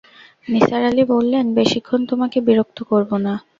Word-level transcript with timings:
নিসার 0.47 0.83
আলি 0.89 1.03
বললেন, 1.13 1.45
বেশিক্ষণ 1.57 1.99
তোমাকে 2.11 2.37
বিরক্ত 2.47 2.77
করব 2.91 3.11
না। 3.25 3.33